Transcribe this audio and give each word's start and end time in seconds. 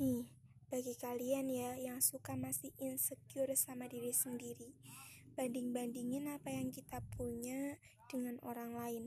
Nih, 0.00 0.32
bagi 0.72 0.96
kalian 0.96 1.52
ya 1.52 1.76
yang 1.76 2.00
suka 2.00 2.32
masih 2.32 2.72
insecure 2.80 3.52
sama 3.52 3.84
diri 3.84 4.16
sendiri, 4.16 4.72
banding-bandingin 5.36 6.24
apa 6.24 6.48
yang 6.48 6.72
kita 6.72 7.04
punya 7.20 7.76
dengan 8.08 8.40
orang 8.40 8.72
lain. 8.72 9.04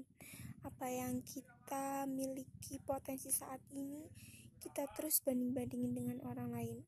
Apa 0.61 0.93
yang 0.93 1.25
kita 1.25 2.05
miliki 2.05 2.77
potensi 2.77 3.33
saat 3.33 3.57
ini, 3.73 4.05
kita 4.61 4.85
terus 4.93 5.17
banding-bandingin 5.25 5.97
dengan 5.97 6.17
orang 6.29 6.53
lain. 6.53 6.85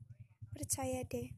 Percaya 0.53 1.01
deh, 1.01 1.33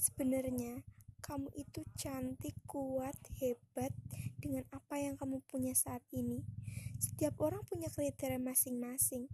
sebenarnya 0.00 0.88
kamu 1.20 1.52
itu 1.52 1.84
cantik, 2.00 2.56
kuat, 2.64 3.20
hebat 3.44 3.92
dengan 4.40 4.64
apa 4.72 5.04
yang 5.04 5.20
kamu 5.20 5.44
punya 5.52 5.76
saat 5.76 6.00
ini. 6.16 6.48
Setiap 6.96 7.36
orang 7.44 7.60
punya 7.68 7.92
kriteria 7.92 8.40
masing-masing 8.40 9.28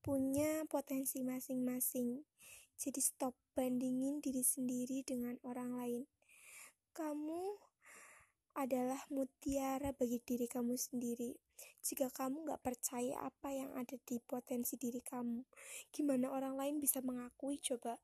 punya 0.00 0.64
potensi 0.64 1.20
masing-masing. 1.20 2.24
Jadi 2.80 3.00
stop 3.04 3.36
bandingin 3.52 4.24
diri 4.24 4.40
sendiri 4.40 5.04
dengan 5.04 5.36
orang 5.44 5.76
lain. 5.76 6.02
Kamu 6.96 7.70
adalah 8.56 8.98
mutiara 9.12 9.92
bagi 9.92 10.18
diri 10.24 10.48
kamu 10.48 10.74
sendiri. 10.74 11.36
Jika 11.84 12.08
kamu 12.08 12.48
gak 12.48 12.64
percaya 12.64 13.20
apa 13.20 13.52
yang 13.52 13.70
ada 13.76 13.94
di 14.00 14.16
potensi 14.24 14.80
diri 14.80 15.04
kamu, 15.04 15.44
gimana 15.92 16.32
orang 16.32 16.56
lain 16.56 16.76
bisa 16.80 17.04
mengakui 17.04 17.60
coba? 17.60 18.00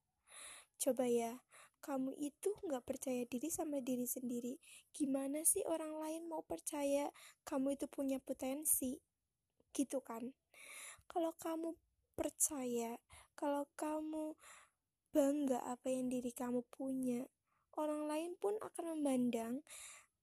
Coba 0.76 1.08
ya, 1.08 1.40
kamu 1.80 2.12
itu 2.20 2.52
gak 2.68 2.84
percaya 2.84 3.24
diri 3.24 3.48
sama 3.48 3.80
diri 3.80 4.04
sendiri. 4.04 4.60
Gimana 4.92 5.42
sih 5.42 5.64
orang 5.64 5.96
lain 5.98 6.28
mau 6.28 6.44
percaya 6.44 7.08
kamu 7.48 7.80
itu 7.80 7.88
punya 7.88 8.20
potensi? 8.20 9.00
Gitu 9.72 10.04
kan? 10.04 10.36
Kalau 11.06 11.32
kamu 11.38 11.78
percaya 12.16 12.96
kalau 13.36 13.68
kamu 13.76 14.32
bangga 15.12 15.60
apa 15.68 15.92
yang 15.92 16.08
diri 16.08 16.32
kamu 16.32 16.64
punya, 16.72 17.28
orang 17.76 18.08
lain 18.08 18.32
pun 18.40 18.56
akan 18.56 18.96
memandang 18.96 19.60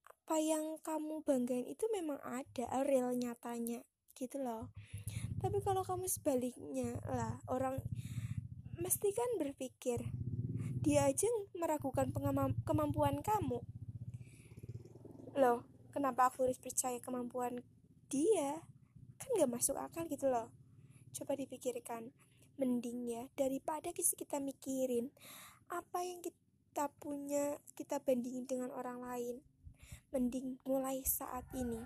apa 0.10 0.42
yang 0.42 0.82
kamu 0.82 1.22
banggain 1.22 1.70
itu 1.70 1.86
memang 1.94 2.18
ada, 2.26 2.66
real 2.82 3.14
nyatanya, 3.14 3.86
gitu 4.18 4.42
loh. 4.42 4.74
Tapi 5.38 5.62
kalau 5.62 5.86
kamu 5.86 6.10
sebaliknya 6.10 6.98
lah, 7.06 7.38
orang 7.46 7.78
mesti 8.82 9.14
kan 9.14 9.38
berpikir, 9.38 10.02
dia 10.82 11.06
aja 11.06 11.30
meragukan 11.54 12.10
kemampuan 12.66 13.22
kamu. 13.22 13.62
Loh, 15.38 15.62
kenapa 15.94 16.34
aku 16.34 16.50
harus 16.50 16.58
percaya 16.58 16.98
kemampuan 16.98 17.62
dia? 18.10 18.66
Kan 19.22 19.30
gak 19.38 19.52
masuk 19.54 19.78
akal 19.78 20.10
gitu 20.10 20.28
loh 20.30 20.63
coba 21.14 21.38
dipikirkan. 21.38 22.10
Mending 22.54 23.10
ya 23.10 23.24
daripada 23.34 23.90
kita 23.94 24.38
mikirin 24.38 25.10
apa 25.74 26.06
yang 26.06 26.22
kita 26.22 26.94
punya 27.02 27.58
kita 27.74 27.98
bandingin 28.02 28.46
dengan 28.46 28.70
orang 28.74 29.02
lain. 29.02 29.36
Mending 30.14 30.62
mulai 30.66 31.02
saat 31.02 31.46
ini. 31.58 31.82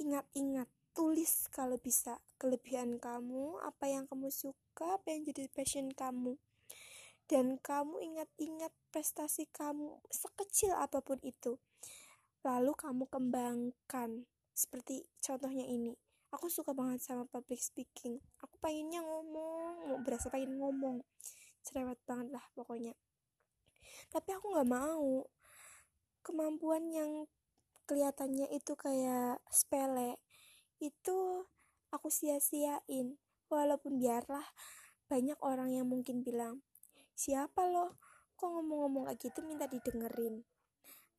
Ingat-ingat 0.00 0.68
tulis 0.92 1.48
kalau 1.48 1.80
bisa 1.80 2.20
kelebihan 2.36 3.00
kamu 3.00 3.56
apa 3.64 3.88
yang 3.88 4.04
kamu 4.04 4.28
suka 4.28 5.00
apa 5.00 5.12
yang 5.12 5.24
jadi 5.24 5.48
passion 5.48 5.88
kamu. 5.92 6.36
Dan 7.24 7.62
kamu 7.62 8.02
ingat-ingat 8.02 8.74
prestasi 8.90 9.46
kamu 9.54 10.02
sekecil 10.10 10.74
apa 10.74 10.98
pun 11.00 11.16
itu. 11.22 11.56
Lalu 12.42 12.74
kamu 12.74 13.06
kembangkan. 13.06 14.26
Seperti 14.50 15.08
contohnya 15.22 15.64
ini 15.64 15.96
aku 16.30 16.46
suka 16.46 16.70
banget 16.70 17.02
sama 17.02 17.26
public 17.26 17.58
speaking. 17.58 18.22
Aku 18.38 18.54
pengennya 18.62 19.02
ngomong 19.02 19.90
mau 19.90 19.98
berasa 20.02 20.30
pengen 20.30 20.58
ngomong. 20.62 21.02
Cerewet 21.66 21.98
banget 22.06 22.30
lah 22.30 22.44
pokoknya. 22.54 22.94
Tapi 24.14 24.30
aku 24.34 24.54
nggak 24.54 24.70
mau. 24.70 25.26
Kemampuan 26.22 26.90
yang 26.94 27.26
kelihatannya 27.90 28.46
itu 28.54 28.78
kayak 28.78 29.42
sepele 29.50 30.22
itu 30.78 31.44
aku 31.90 32.08
sia-siain. 32.08 33.18
Walaupun 33.50 33.98
biarlah 33.98 34.46
banyak 35.10 35.36
orang 35.42 35.74
yang 35.74 35.90
mungkin 35.90 36.22
bilang 36.22 36.62
siapa 37.18 37.66
loh? 37.66 37.98
Kok 38.38 38.46
ngomong-ngomong 38.46 39.10
kayak 39.10 39.18
gitu 39.18 39.42
minta 39.42 39.66
didengerin? 39.66 40.46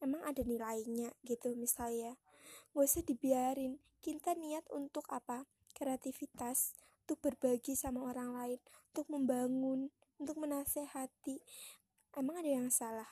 Emang 0.02 0.24
ada 0.26 0.42
nilainya 0.42 1.14
gitu 1.22 1.54
misalnya 1.54 2.18
gak 2.72 2.88
usah 2.88 3.04
dibiarin. 3.04 3.80
Kita 4.00 4.34
niat 4.34 4.66
untuk 4.72 5.06
apa? 5.12 5.44
Kreativitas 5.76 6.74
untuk 7.04 7.20
berbagi 7.20 7.76
sama 7.76 8.08
orang 8.08 8.32
lain 8.32 8.60
untuk 8.96 9.12
membangun 9.12 9.92
untuk 10.16 10.40
menasehati. 10.40 11.44
Emang 12.16 12.40
ada 12.40 12.48
yang 12.48 12.72
salah? 12.72 13.08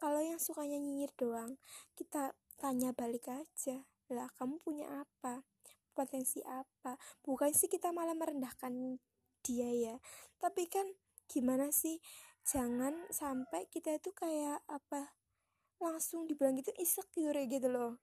Kalau 0.00 0.18
yang 0.18 0.40
sukanya 0.40 0.80
nyinyir 0.80 1.12
doang 1.14 1.60
kita 1.94 2.32
tanya 2.56 2.96
balik 2.96 3.28
aja. 3.28 3.84
Lah 4.08 4.32
kamu 4.40 4.58
punya 4.64 4.88
apa? 5.04 5.44
Potensi 5.92 6.40
apa? 6.42 6.96
Bukan 7.20 7.52
sih 7.52 7.68
kita 7.68 7.92
malah 7.92 8.16
merendahkan 8.16 8.98
dia 9.44 9.68
ya. 9.68 9.96
Tapi 10.40 10.66
kan 10.72 10.88
gimana 11.28 11.68
sih? 11.68 12.00
Jangan 12.42 13.12
sampai 13.12 13.68
kita 13.68 14.00
itu 14.00 14.10
kayak 14.16 14.64
apa 14.66 15.12
langsung 15.82 16.30
dibilang 16.30 16.54
gitu 16.54 16.70
insecure 16.78 17.42
gitu 17.50 17.66
loh 17.66 17.98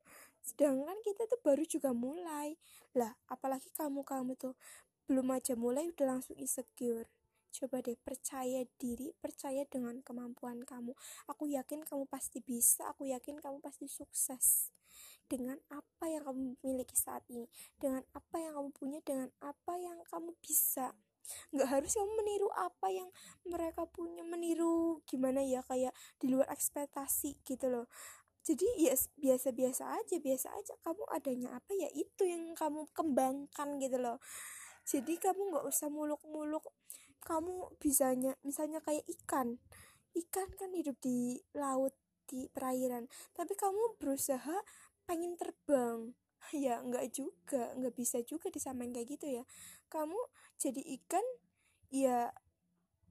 sedangkan 0.50 0.98
kita 1.06 1.30
tuh 1.30 1.38
baru 1.46 1.62
juga 1.70 1.94
mulai. 1.94 2.58
Lah 2.98 3.14
apalagi 3.30 3.70
kamu 3.78 4.02
kamu 4.02 4.34
tuh 4.34 4.58
belum 5.06 5.30
aja 5.34 5.54
mulai 5.54 5.90
udah 5.94 6.18
langsung 6.18 6.34
insecure. 6.42 7.06
Coba 7.50 7.82
deh 7.82 7.98
percaya 7.98 8.62
diri 8.78 9.14
percaya 9.18 9.66
dengan 9.66 10.02
kemampuan 10.06 10.62
kamu. 10.66 10.94
Aku 11.30 11.50
yakin 11.50 11.86
kamu 11.86 12.06
pasti 12.10 12.42
bisa 12.42 12.90
aku 12.90 13.10
yakin 13.10 13.42
kamu 13.42 13.62
pasti 13.62 13.86
sukses. 13.90 14.74
Dengan 15.30 15.62
apa 15.70 16.10
yang 16.10 16.26
kamu 16.26 16.58
miliki 16.66 16.98
saat 16.98 17.22
ini 17.30 17.46
dengan 17.78 18.02
apa 18.18 18.38
yang 18.42 18.58
kamu 18.58 18.70
punya 18.74 19.00
dengan 19.06 19.30
apa 19.42 19.74
yang 19.78 20.02
kamu 20.10 20.34
bisa. 20.42 20.94
Nggak 21.54 21.70
harus 21.70 21.94
kamu 21.94 22.12
meniru 22.26 22.50
apa 22.58 22.90
yang 22.90 23.10
mereka 23.46 23.86
punya 23.86 24.26
meniru 24.26 25.02
gimana 25.06 25.46
ya 25.46 25.62
kayak 25.62 25.94
di 26.18 26.34
luar 26.34 26.50
ekspektasi 26.50 27.38
gitu 27.46 27.70
loh 27.70 27.86
jadi 28.50 28.66
ya 28.82 28.98
biasa-biasa 29.22 30.02
aja 30.02 30.18
biasa 30.18 30.50
aja. 30.58 30.74
Kamu 30.82 31.06
adanya 31.14 31.54
apa 31.54 31.70
ya 31.78 31.86
itu 31.94 32.26
yang 32.26 32.58
kamu 32.58 32.90
kembangkan 32.98 33.78
gitu 33.78 34.02
loh. 34.02 34.18
Jadi 34.90 35.22
kamu 35.22 35.54
nggak 35.54 35.66
usah 35.70 35.94
muluk-muluk. 35.94 36.66
Kamu 37.22 37.78
bisanya 37.78 38.34
misalnya 38.42 38.82
kayak 38.82 39.06
ikan. 39.22 39.62
Ikan 40.18 40.50
kan 40.58 40.74
hidup 40.74 40.98
di 40.98 41.38
laut 41.54 41.94
di 42.26 42.50
perairan. 42.50 43.06
Tapi 43.38 43.54
kamu 43.54 44.02
berusaha 44.02 44.66
pengen 45.06 45.38
terbang. 45.38 46.18
Ya 46.56 46.82
nggak 46.82 47.14
juga 47.14 47.76
nggak 47.78 47.94
bisa 48.00 48.24
juga 48.26 48.50
disamain 48.50 48.90
kayak 48.90 49.14
gitu 49.14 49.28
ya. 49.30 49.44
Kamu 49.94 50.18
jadi 50.58 50.82
ikan 50.98 51.22
ya 51.94 52.34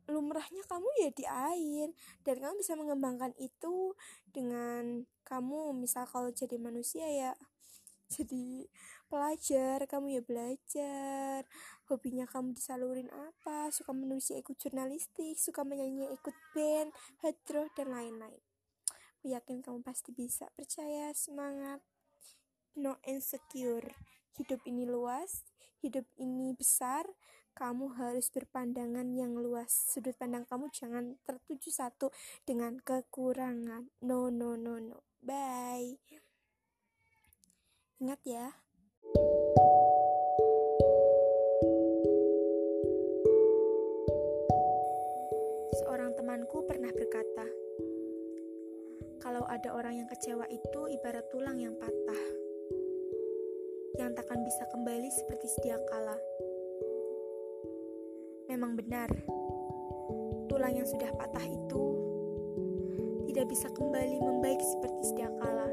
lumrahnya 0.08 0.64
kamu 0.64 0.88
ya 1.04 1.10
di 1.12 1.24
air. 1.28 1.88
Dan 2.24 2.40
kamu 2.40 2.54
bisa 2.60 2.74
mengembangkan 2.74 3.36
itu 3.38 3.94
dengan 4.32 5.04
kamu 5.22 5.76
misal 5.76 6.08
kalau 6.08 6.32
jadi 6.32 6.56
manusia 6.56 7.04
ya 7.04 7.32
jadi 8.14 8.66
pelajar 9.06 9.84
kamu 9.84 10.18
ya 10.18 10.22
belajar. 10.24 11.44
Hobinya 11.86 12.24
kamu 12.24 12.56
disalurin 12.56 13.12
apa? 13.12 13.68
Suka 13.70 13.92
manusia 13.92 14.40
ikut 14.40 14.56
jurnalistik 14.56 15.36
suka 15.36 15.62
menyanyi 15.62 16.08
ikut 16.12 16.34
band 16.56 16.90
hydro 17.22 17.68
dan 17.76 17.92
lain-lain. 17.92 18.42
Aku 19.20 19.30
yakin 19.30 19.60
kamu 19.60 19.84
pasti 19.84 20.10
bisa. 20.16 20.48
Percaya 20.56 21.12
semangat. 21.12 21.84
No 22.78 22.96
insecure. 23.04 23.92
Hidup 24.38 24.62
ini 24.70 24.86
luas 24.86 25.42
hidup 25.82 26.06
ini 26.18 26.54
besar 26.58 27.06
kamu 27.58 27.98
harus 27.98 28.30
berpandangan 28.30 29.10
yang 29.18 29.34
luas. 29.34 29.66
Sudut 29.90 30.14
pandang 30.14 30.46
kamu 30.46 30.70
jangan 30.70 31.18
tertuju 31.26 31.74
satu 31.74 32.14
dengan 32.46 32.78
kekurangan. 32.78 33.90
No, 34.06 34.30
no, 34.30 34.54
no, 34.54 34.78
no. 34.78 35.02
Bye. 35.18 35.98
Ingat 37.98 38.22
ya. 38.22 38.46
Seorang 45.82 46.14
temanku 46.14 46.62
pernah 46.62 46.94
berkata, 46.94 47.46
kalau 49.18 49.42
ada 49.50 49.74
orang 49.74 49.98
yang 49.98 50.06
kecewa 50.06 50.46
itu 50.46 50.94
ibarat 50.94 51.26
tulang 51.34 51.58
yang 51.58 51.74
patah, 51.74 52.22
yang 53.98 54.14
takkan 54.14 54.46
bisa 54.46 54.62
kembali 54.70 55.10
seperti 55.10 55.50
sedia 55.50 55.82
kala. 55.90 56.14
Memang 58.48 58.80
benar, 58.80 59.12
tulang 60.48 60.72
yang 60.72 60.88
sudah 60.88 61.12
patah 61.20 61.44
itu 61.44 61.84
tidak 63.28 63.44
bisa 63.52 63.68
kembali 63.68 64.24
membaik 64.24 64.56
seperti 64.64 65.12
sedia 65.12 65.28
kala. 65.36 65.68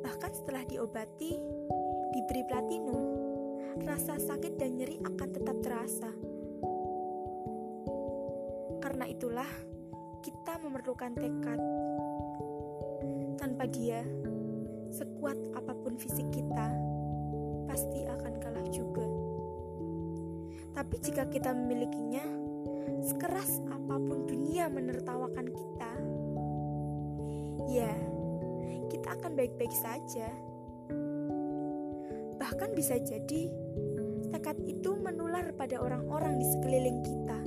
Bahkan 0.00 0.32
setelah 0.32 0.64
diobati, 0.64 1.36
diberi 2.08 2.42
platinum, 2.48 3.04
rasa 3.84 4.16
sakit 4.16 4.56
dan 4.56 4.80
nyeri 4.80 4.96
akan 5.04 5.28
tetap 5.28 5.56
terasa. 5.60 6.08
Karena 8.80 9.04
itulah, 9.04 9.52
kita 10.24 10.56
memerlukan 10.64 11.12
tekad. 11.20 11.60
Tanpa 13.36 13.68
dia, 13.68 14.00
sekuat 14.88 15.36
apa 15.52 15.76
pun 15.76 16.00
fisik 16.00 16.32
kita, 16.32 16.72
pasti 17.68 18.08
akan 18.08 18.40
kalah 18.40 18.64
juga. 18.72 19.33
Tapi 20.74 20.98
jika 20.98 21.22
kita 21.30 21.54
memilikinya, 21.54 22.26
sekeras 23.06 23.62
apa 23.70 23.94
pun 23.94 24.26
dunia 24.26 24.66
menertawakan 24.66 25.46
kita, 25.54 25.92
ya, 27.70 27.94
kita 28.90 29.14
akan 29.14 29.38
baik-baik 29.38 29.70
saja. 29.70 30.34
Bahkan 32.42 32.74
bisa 32.74 32.98
jadi 32.98 33.54
tekad 34.34 34.58
itu 34.66 34.98
menular 34.98 35.54
pada 35.54 35.78
orang-orang 35.78 36.42
di 36.42 36.46
sekeliling 36.58 36.98
kita. 37.06 37.38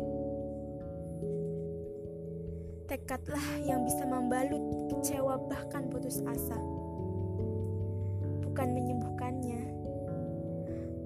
Tekadlah 2.88 3.68
yang 3.68 3.84
bisa 3.84 4.08
membalut 4.08 4.64
kecewa 4.88 5.36
bahkan 5.52 5.92
putus 5.92 6.24
asa. 6.24 6.56
Bukan 8.48 8.72
menyembuhkannya, 8.72 9.62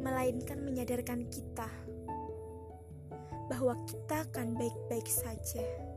melainkan 0.06 0.62
menyadarkan 0.62 1.26
kita 1.34 1.81
bahwa 3.52 3.76
kita 3.84 4.24
akan 4.32 4.56
baik-baik 4.56 5.08
saja. 5.12 5.91